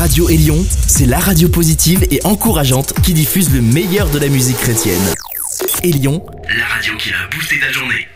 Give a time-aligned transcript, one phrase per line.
[0.00, 4.56] Radio Élion, c'est la radio positive et encourageante qui diffuse le meilleur de la musique
[4.56, 4.98] chrétienne.
[5.82, 6.24] Élion,
[6.56, 8.08] la radio qui a boosté ta journée.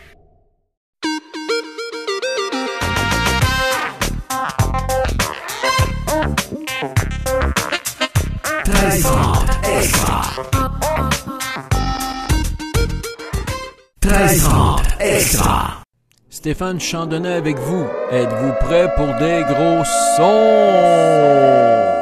[14.99, 15.84] extra.
[16.45, 17.87] Stéphane Chandonnet avec vous.
[18.11, 19.83] Êtes-vous prêt pour des gros
[20.15, 21.94] sons?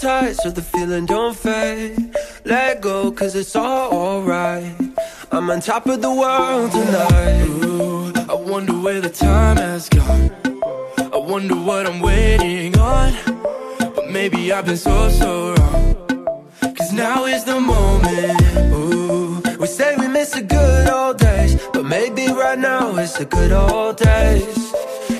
[0.00, 2.14] Tight so the feeling don't fade.
[2.44, 4.74] Let go cause it's all alright.
[5.30, 7.42] I'm on top of the world tonight.
[7.64, 10.30] Ooh, I wonder where the time has gone.
[11.12, 13.12] I wonder what I'm waiting on.
[13.94, 16.44] But maybe I've been so, so wrong.
[16.76, 18.40] Cause now is the moment.
[18.72, 21.56] Ooh, we say we miss the good old days.
[21.74, 24.72] But maybe right now it's the good old days.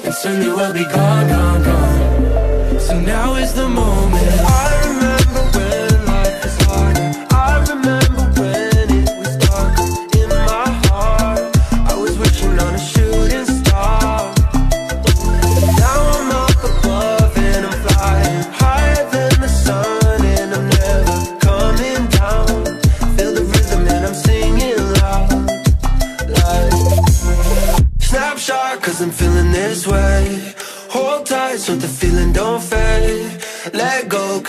[0.04, 2.09] And soon you will be gone, gone, gone.
[2.90, 4.40] So now is the moment.
[4.40, 4.79] I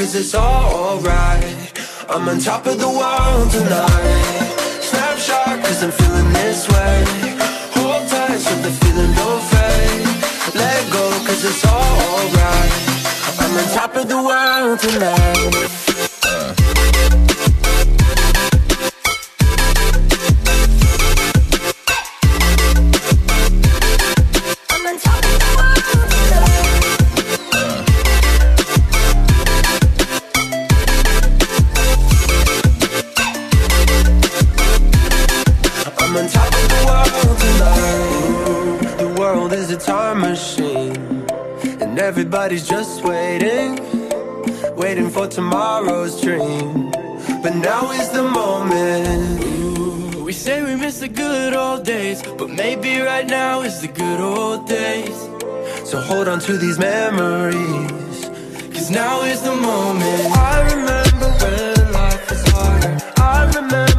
[0.02, 1.72] cause it's alright.
[2.10, 4.50] I'm on top of the world tonight.
[4.82, 7.04] Snapshot cause I'm feeling this way.
[7.76, 10.56] Hold tight so the feeling don't fade.
[10.56, 12.74] Let go cause it's alright.
[13.42, 16.11] I'm on top of the world tonight.
[42.42, 43.76] Everybody's just waiting,
[44.76, 46.90] waiting for tomorrow's dream.
[47.44, 49.44] But now is the moment.
[49.44, 53.90] Ooh, we say we miss the good old days, but maybe right now is the
[53.90, 55.18] good old days.
[55.88, 58.26] So hold on to these memories,
[58.74, 60.26] cause now is the moment.
[60.36, 62.98] I remember when life was harder.
[63.18, 63.91] I remember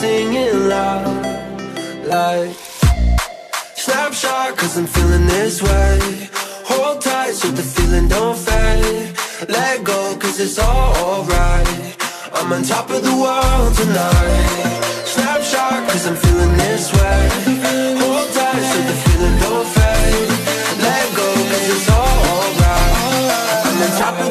[0.00, 1.26] singing loud,
[2.06, 2.56] like.
[3.84, 5.98] Snapshot, cause I'm feeling this way.
[6.70, 9.14] Hold tight so the feeling don't fade.
[9.56, 11.68] Let go, cause it's all alright.
[12.32, 14.80] I'm on top of the world tonight.
[15.12, 17.20] Snapshot, cause I'm feeling this way.
[18.00, 20.30] Hold tight so the feeling don't fade.
[20.86, 23.66] Let go, cause it's all alright.
[23.68, 24.29] I'm on top of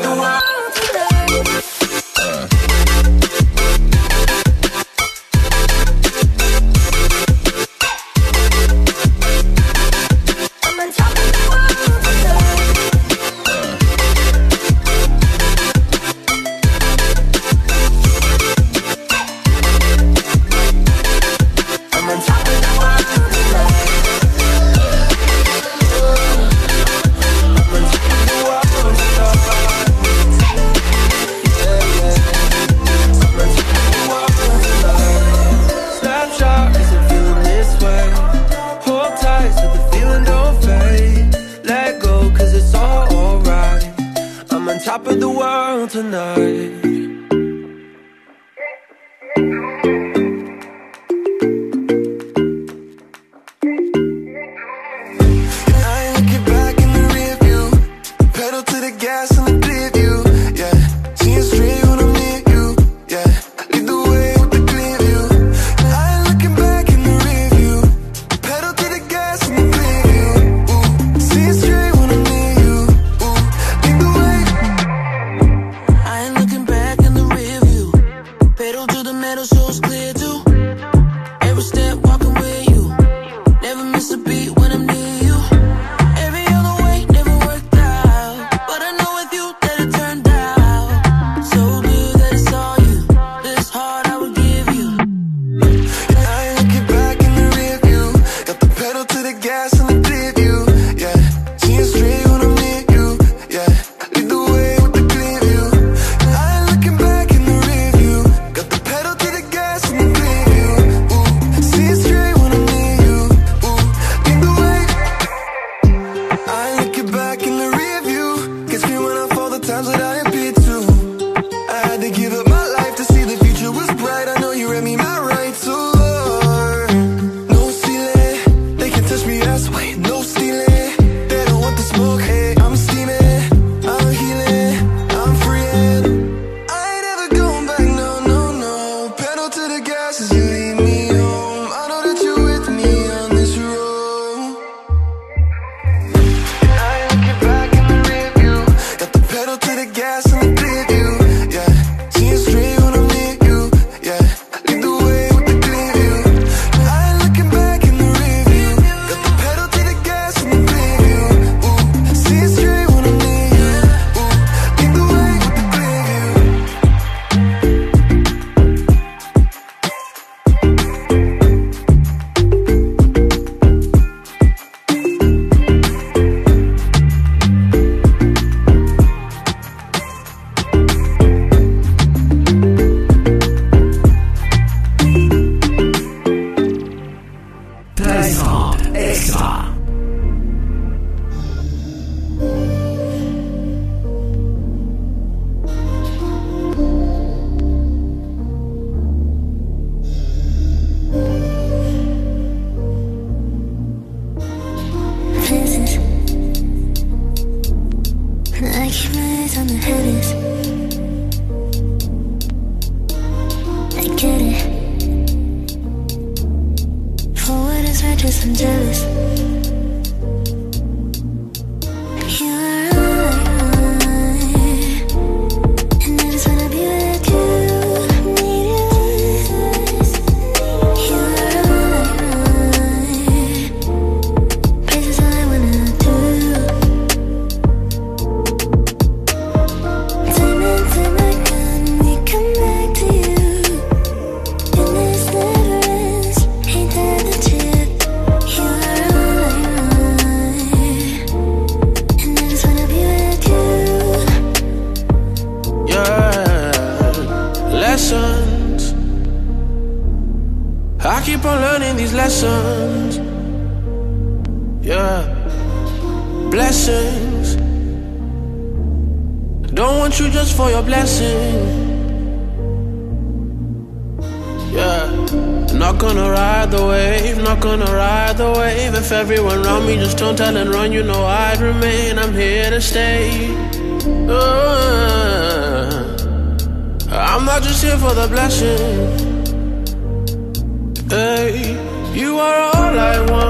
[292.15, 293.48] you are all I want,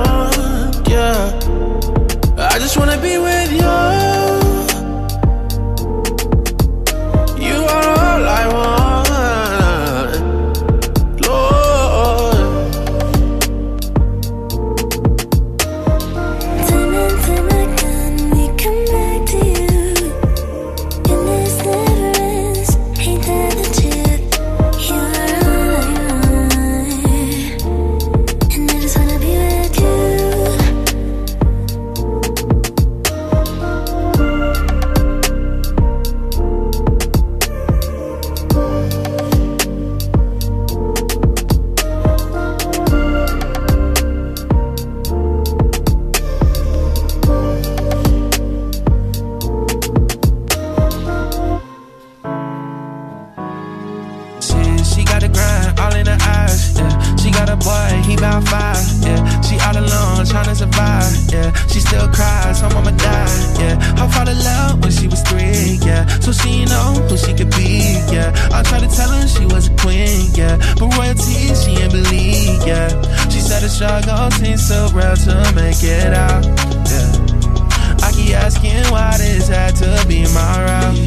[57.39, 58.83] got a boy, he bout five.
[58.99, 61.15] Yeah, she all alone trying to survive.
[61.31, 63.59] Yeah, she still cries, her mama died.
[63.59, 65.79] Yeah, her father love when she was three.
[65.87, 67.95] Yeah, so she know who she could be.
[68.11, 70.27] Yeah, I tried to tell her she was a queen.
[70.33, 72.59] Yeah, but royalty she ain't believe.
[72.67, 72.89] Yeah,
[73.31, 76.43] she said the struggle seems so real to make it out.
[76.91, 80.97] Yeah, I keep asking why this had to be my route.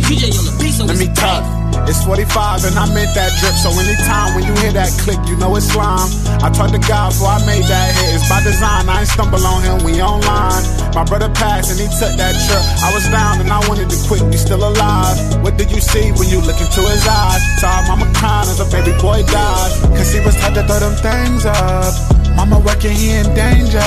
[0.88, 1.62] Let me talk.
[1.88, 3.54] It's 45 and I meant that drip.
[3.58, 6.08] So anytime when you hear that click, you know it's slime.
[6.42, 8.16] I talked to God before I made that hit.
[8.16, 8.88] It's by design.
[8.88, 9.84] I ain't stumble on him.
[9.84, 10.62] We online.
[10.94, 12.64] My brother passed and he took that trip.
[12.84, 14.22] I was down and I wanted to quit.
[14.28, 15.16] You still alive.
[15.42, 17.42] What did you see when you look into his eyes?
[17.60, 19.70] Saw mama crying as a baby boy died.
[19.96, 21.92] Cause he was had to throw them things up.
[22.36, 23.84] Mama working, he in danger.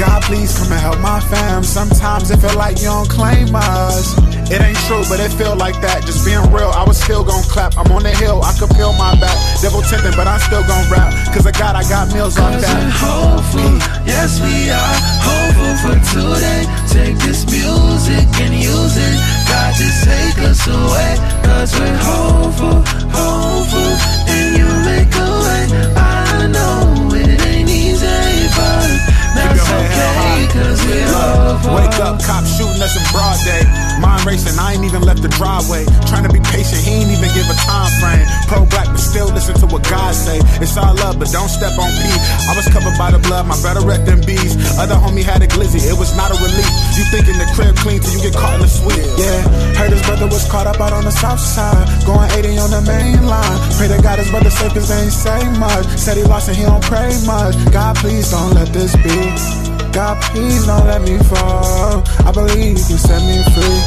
[0.00, 1.62] God, please come and help my fam.
[1.62, 4.16] Sometimes it feel like you don't claim us.
[4.50, 6.02] It ain't true, but it feel like that.
[6.02, 7.78] Just being real, I was still gon' clap.
[7.78, 9.38] I'm on the hill, I could feel my back.
[9.62, 11.14] Devil tempting, but I'm still gon' rap.
[11.30, 12.66] Cause I got, I got meals on that.
[12.66, 16.66] we're hopeful, yes we are hopeful for today.
[16.90, 19.16] Take this music and use it.
[19.46, 21.14] God just take us away.
[21.46, 22.82] Cause we're hopeful,
[23.14, 23.92] hopeful,
[24.34, 25.62] and you make a way.
[25.94, 28.90] I know it ain't easy, but
[29.38, 30.29] that's your head held okay.
[30.50, 30.60] High.
[30.60, 31.74] Cause we're hopeful.
[31.74, 33.62] Wake up, cops shooting us in broad day.
[34.00, 35.86] Mind racing, I ain't even left the driveway.
[36.10, 38.26] Trying to be patient, he ain't even give a time frame.
[38.48, 40.40] Pro black, but still listen to what God say.
[40.58, 42.02] It's all love, but don't step on P.
[42.48, 44.56] I was covered by the blood, my brother wrecked them bees.
[44.78, 46.68] Other homie had a glizzy, it was not a relief.
[46.96, 49.04] You thinking the crib clean till you get caught in the sweet.
[49.20, 49.40] Yeah,
[49.76, 51.86] heard his brother was caught up out on the south side.
[52.06, 53.58] Going 80 on the main line.
[53.76, 55.86] Pray to God his brother safe cause they ain't say much.
[55.96, 57.54] Said he lost and he don't pray much.
[57.72, 59.59] God, please don't let this be.
[59.92, 62.04] God, please don't let me fall.
[62.22, 63.80] I believe you can set me free.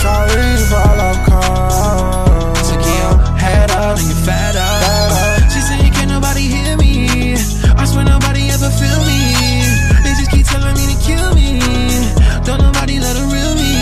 [0.00, 2.64] Sorry for all I've caused.
[2.64, 5.52] So keep your head up and get fed up.
[5.52, 7.36] She said, Can't nobody hear me.
[7.76, 9.20] I swear nobody ever feel me.
[10.00, 11.60] They just keep telling me to kill me.
[12.48, 13.76] Don't nobody let her real me.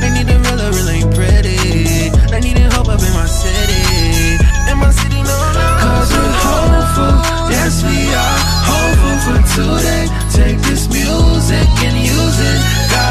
[0.00, 2.08] They need the real, real ain't pretty.
[2.32, 4.40] They need hope up in my city.
[4.72, 5.66] In my city, no, no.
[5.84, 7.12] Cause we're hopeful.
[7.52, 8.38] Yes, we are
[8.72, 10.27] hopeful for today.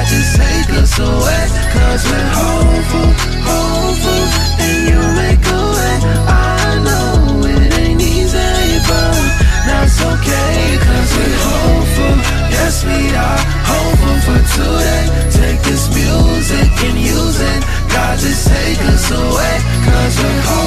[0.10, 1.44] Just take us away.
[1.76, 3.10] Cause we're hopeful,
[3.44, 4.24] hopeful,
[4.64, 5.96] and you make a way.
[6.28, 9.20] I know it ain't easy, but
[9.68, 10.78] that's okay.
[10.88, 12.16] Cause we're hopeful,
[12.56, 15.04] yes, we are hopeful for today.
[15.32, 17.62] Take this music and use it.
[17.92, 19.56] God just take us away.
[19.88, 20.67] Cause we're hopeful,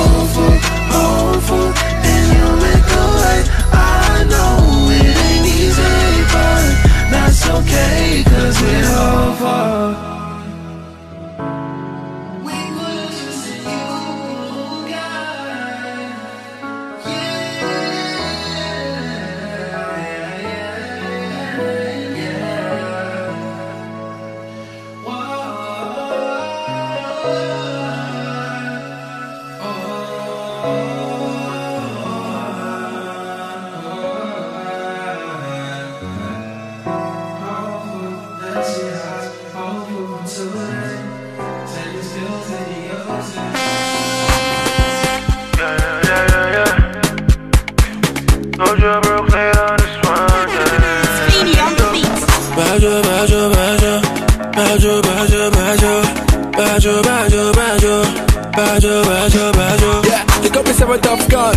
[59.10, 59.96] badger, badger.
[60.08, 61.56] Yeah, they got me seventh of God.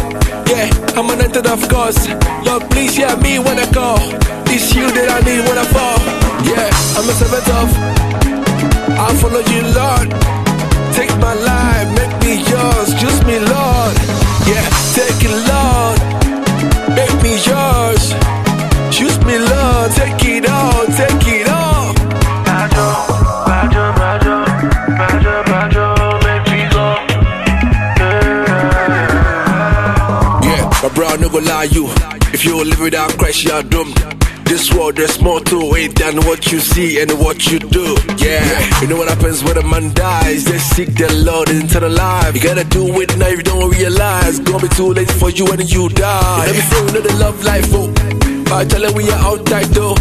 [0.50, 0.66] Yeah,
[0.98, 2.02] I'm an entered of course.
[2.46, 4.02] Lord, please hear me when I call.
[4.50, 6.00] It's you that I need when I fall.
[6.50, 6.68] Yeah,
[6.98, 7.70] I'm a seventh of.
[8.98, 10.10] I'll follow you, Lord.
[10.98, 12.90] Take my life, make me yours.
[13.00, 13.96] Choose me, Lord.
[14.50, 14.66] Yeah,
[14.98, 15.98] take it, Lord.
[16.98, 18.04] Make me yours.
[18.96, 19.90] Choose me, Lord.
[19.94, 21.73] Take it all, take it all.
[31.64, 31.88] Lie you.
[32.34, 33.96] If you live without Christ, you're doomed.
[34.46, 37.96] This world, there's more to it than what you see and what you do.
[38.18, 38.44] Yeah,
[38.82, 40.44] you know what happens when a man dies?
[40.46, 42.36] They seek the Lord into the life.
[42.36, 44.40] You gotta do it now if you don't realize.
[44.40, 46.46] Gonna be too late for you when you die.
[46.46, 47.88] Let me say, we know the love life, oh.
[48.44, 49.96] But I tell her we are outside though.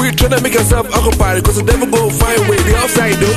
[0.00, 3.31] We tryna make ourselves occupied, cause the devil go find way, the outside though.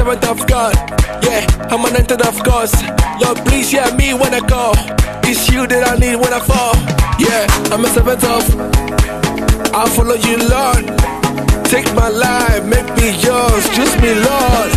[0.00, 0.74] Seventh of God.
[1.22, 2.72] Yeah, I'm an entered of course.
[3.20, 4.72] Lord, please hear me when I call.
[5.28, 6.72] It's you that I need when I fall.
[7.20, 8.44] Yeah, I'm a seventh of.
[9.76, 10.84] I'll follow you, Lord.
[11.68, 13.64] Take my life, make me yours.
[13.76, 14.70] Choose me, Lord.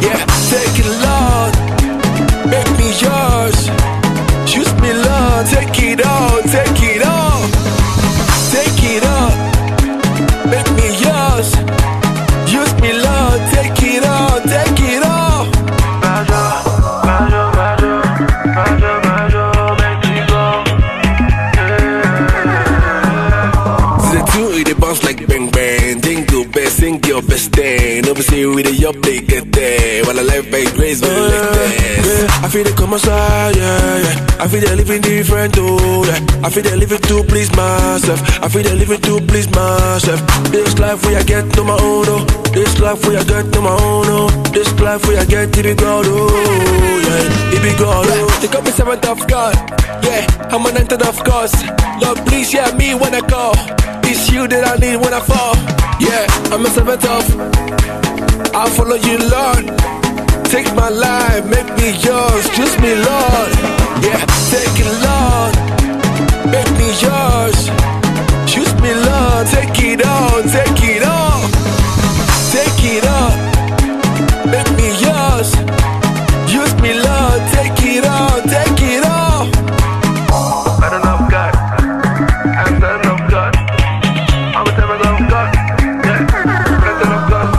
[0.00, 1.52] Yeah, take it, Lord.
[2.48, 3.58] Make me yours.
[4.48, 5.44] Choose me, Lord.
[5.52, 6.29] Take it all,
[28.20, 30.04] Never see with the up, they get there.
[30.04, 32.20] While I life by grace, but like uh, this.
[32.20, 34.36] Yeah, I feel they come aside, yeah, yeah.
[34.40, 36.44] I feel they living different, oh, yeah.
[36.44, 38.20] I feel they living to please myself.
[38.44, 40.20] I feel they living to please myself.
[40.52, 42.29] This life we I get to my own, oh.
[42.90, 44.28] Life we I get to my own, oh.
[44.50, 46.26] This life we I get to be God, oh,
[47.06, 47.54] yeah.
[47.54, 48.38] It be God, oh.
[48.42, 49.54] They got me seventh of God,
[50.02, 50.26] yeah.
[50.50, 51.54] I'm an entered of course.
[52.02, 53.54] Lord, please hear me when I call.
[54.10, 55.54] It's you that I need when I fall.
[56.02, 57.30] Yeah, I'm a seventh of.
[58.58, 59.70] I'll follow you, Lord.
[60.50, 62.42] Take my life, make me yours.
[62.58, 63.50] Choose me, Lord.
[64.02, 64.18] Yeah,
[64.50, 65.54] take it, Lord.
[66.50, 67.70] Make me yours.
[68.50, 69.46] Choose me, Lord.
[69.46, 71.29] Take it all, take it all.
[72.82, 73.04] It
[74.46, 75.54] make me yours.
[76.50, 76.92] Use me,
[77.52, 79.48] take it all, take it all.
[80.82, 81.54] I don't love God.
[82.56, 83.54] I don't love God.
[84.56, 85.54] I'm a testament of God.
[86.04, 87.50] Yeah, I'm a testament of God.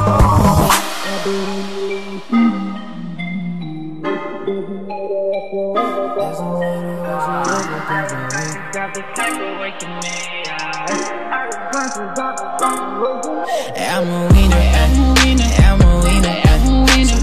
[13.78, 14.90] I'm a winner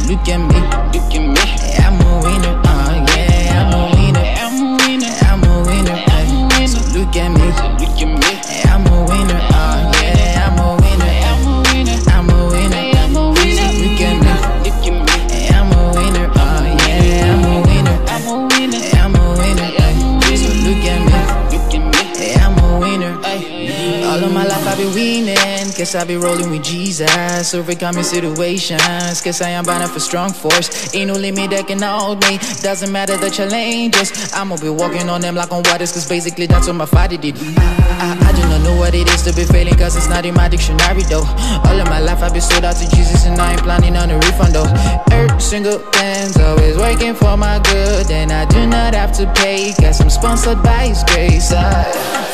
[0.08, 0.58] look at me,
[0.94, 1.44] look at me.
[1.84, 6.32] I'm a winner, uh, yeah, I'm a winner, I'm a winner, I'm a winner, I'm
[6.32, 6.66] a winner.
[6.66, 8.32] So look at me, so look at me.
[8.72, 13.16] I'm a winner, uh, yeah, I'm a winner, I'm a winner, I'm a winner, I'm
[13.16, 13.58] a winner.
[13.58, 14.32] So look at me,
[14.64, 15.48] look at me.
[15.52, 16.64] I'm a winner, uh,
[17.04, 20.36] yeah, I'm a winner, I'm a winner, I'm a winner, winner.
[20.40, 21.20] So look at me,
[21.52, 22.32] look at me.
[22.40, 24.04] I'm a winner, ay.
[24.08, 25.37] All of my life I've been winning.
[25.78, 27.54] Guess I be rolling with Jesus.
[27.54, 29.22] Overcoming situations.
[29.22, 30.92] Guess I am bound for strong force.
[30.92, 32.38] Ain't no limit that can hold me.
[32.62, 34.32] Doesn't matter the challenges.
[34.32, 35.92] I'ma be walking on them like on waters.
[35.92, 37.36] Cause basically that's what my father did.
[37.38, 38.27] I, I,
[38.68, 39.08] I know what it
[39.98, 41.24] it's not in my dictionary though.
[41.64, 44.10] All of my life I've been sold out to Jesus and I ain't planning on
[44.10, 44.68] a refund though.
[45.10, 49.72] Every single thing's always working for my good, and I do not have to pay.
[49.80, 51.52] Cause I'm sponsored by His grace.
[51.52, 51.84] I'm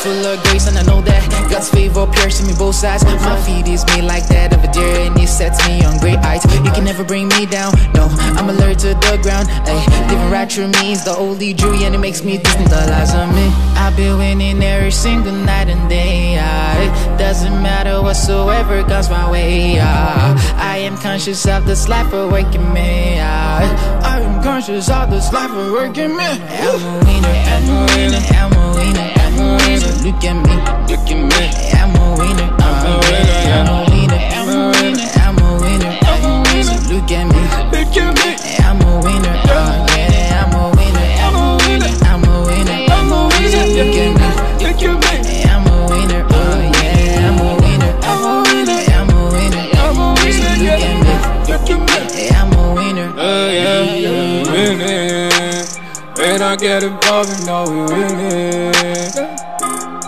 [0.03, 3.05] full of grace, and I know that God's favor piercing me both sides.
[3.05, 6.19] My feet is made like that of a deer, and it sets me on great
[6.19, 6.45] heights.
[6.65, 7.73] You can never bring me down.
[7.95, 9.49] No, I'm alert to the ground.
[9.65, 9.79] Ay,
[10.11, 13.15] living right through me is the only jury, and it makes me distant the lies
[13.15, 13.47] on me.
[13.79, 16.24] I've been winning every single night and day.
[16.39, 16.75] Ah.
[16.85, 19.79] It doesn't matter whatsoever comes my way.
[19.81, 20.35] ah.
[20.57, 23.19] I am conscious of this life working me.
[23.21, 23.61] ah.
[24.03, 26.25] I am conscious of this life working me.
[26.25, 29.93] I'm a winner, I'm a winner, I'm a winner, I'm a winner.
[30.05, 30.55] Look at me,
[30.91, 31.43] look at me.
[31.79, 35.93] I'm a winner, I'm a winner, I'm a winner, I'm a winner, I'm a winner,
[36.11, 36.77] I'm a winner.
[36.93, 37.43] Look at me,
[37.75, 38.31] look at me.
[38.67, 39.94] I'm a winner, uh, yeah, I'm
[56.65, 58.73] get involved, you know we winning.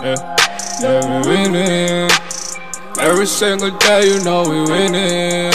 [0.01, 0.17] Yeah,
[0.81, 2.09] yeah, we winning.
[2.99, 5.53] Every single day, you know we winning.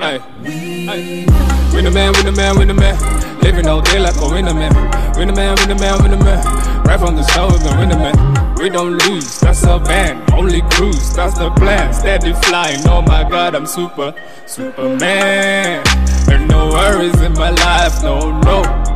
[0.00, 1.26] Hey, hey.
[1.74, 2.96] Win the man, win the man, win the man.
[3.42, 4.72] Living all day like a winner man.
[5.18, 6.42] Win the man, win the man, win the man.
[6.86, 8.54] Right from the start, we gon' win the man.
[8.56, 10.30] We don't lose, that's our band.
[10.32, 11.92] Only cruise, that's the plan.
[11.92, 14.14] Steady flying, oh my god, I'm super,
[14.46, 15.84] superman.
[16.24, 18.95] There no worries in my life, no, no.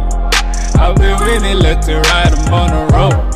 [0.83, 3.31] I've been winning left and right, I'm on a roll.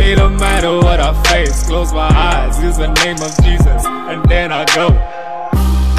[0.00, 4.24] It don't matter what I face, close my eyes, use the name of Jesus, and
[4.28, 4.88] then I go.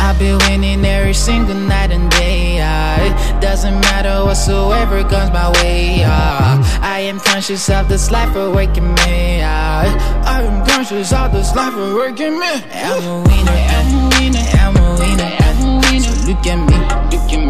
[0.02, 2.58] I've been winning every single night and day.
[2.60, 6.04] It doesn't matter whatsoever comes my way.
[6.06, 6.80] ah.
[6.82, 9.42] I am conscious of this life awakening me.
[9.44, 9.84] ah.
[10.26, 12.52] I am conscious of this life awakening me.
[12.74, 16.04] I'm a winner, I'm a winner, I'm a winner, I'm a winner.
[16.04, 16.78] So look at me,
[17.18, 17.49] look at me.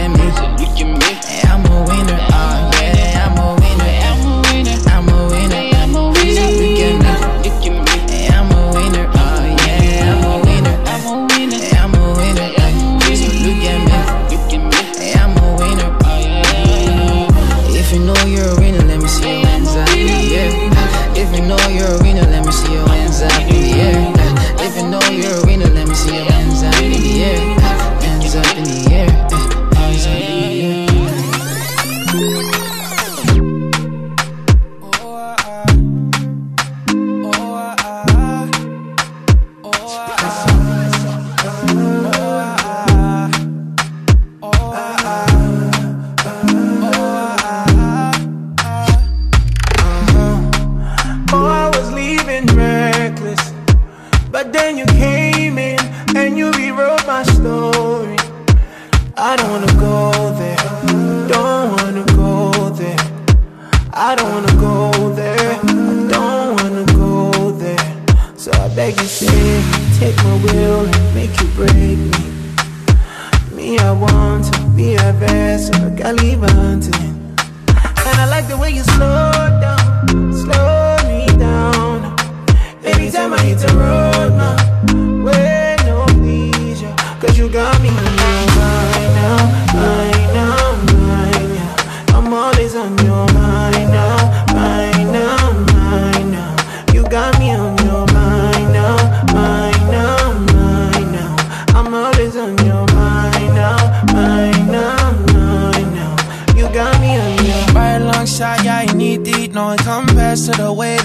[0.00, 0.49] At me.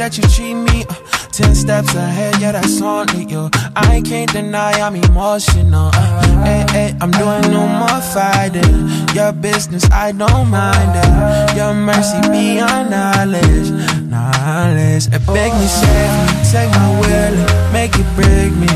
[0.06, 0.86] That you treat me.
[0.88, 0.94] Uh,
[1.32, 3.50] ten steps ahead, yeah, that's only you.
[3.76, 5.90] I can't deny I'm emotional.
[5.94, 8.76] Uh, hey, hey, I'm doing no more fighting.
[9.16, 11.58] Your business, I don't mind it.
[11.58, 13.70] Your mercy beyond knowledge,
[14.14, 15.06] knowledge.
[15.16, 18.74] It beg me, save me, take my will and make it break me.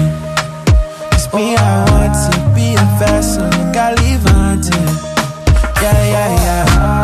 [1.14, 3.46] It's me, I want to be a vessel,
[4.02, 4.90] leave hunting.
[5.82, 6.99] Yeah, yeah, yeah.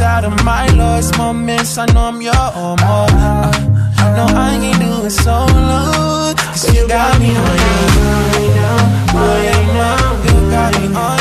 [0.00, 1.76] Out of my lowest moments.
[1.78, 3.08] I know I'm your own more.
[3.10, 3.52] Uh,
[4.16, 6.34] no, I ain't doing so long.
[6.36, 9.14] Cause you got me on your mind now.
[9.14, 10.22] Mind now.
[10.26, 11.19] You got me on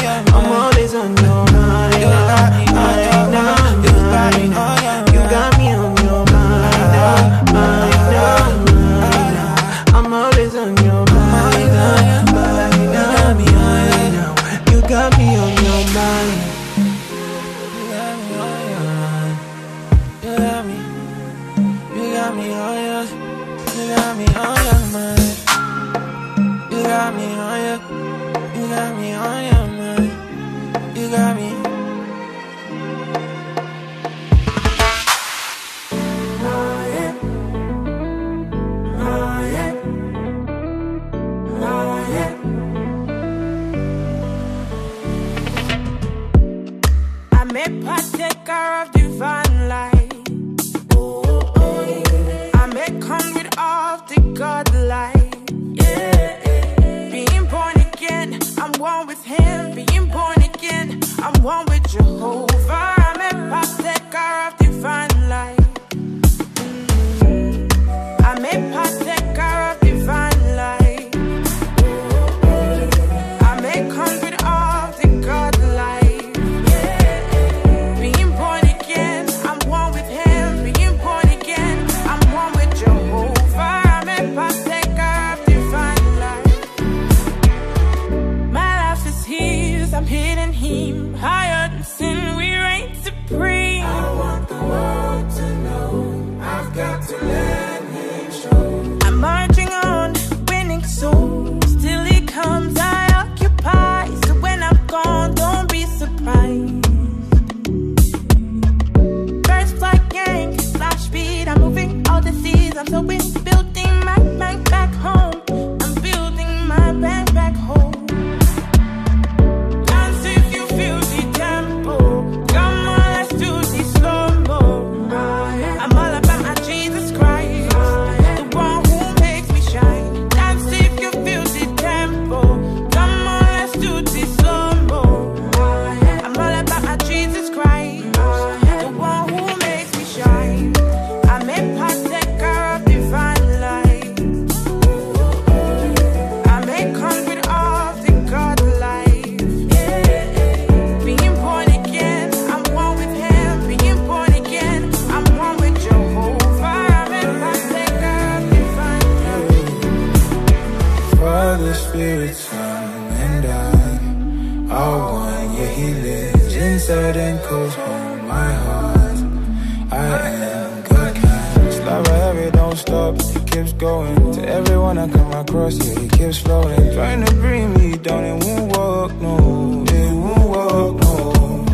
[176.49, 176.93] stolen.
[176.93, 179.85] Trying to bring me down, it won't work, no.
[179.99, 181.21] It won't work, no.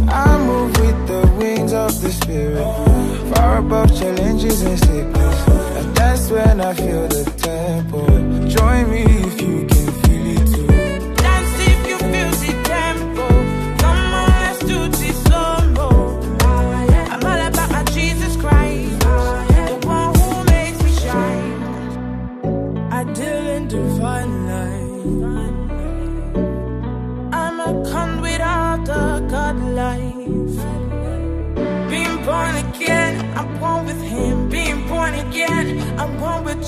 [0.10, 2.68] I move with the wings of the spirit,
[3.32, 5.38] far above challenges and sickness.
[5.78, 8.02] And that's when I feel the tempo.
[8.56, 9.75] Join me if you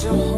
[0.08, 0.37] your home.